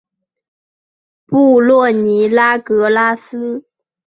[1.27, 3.63] 布洛尼拉格拉斯。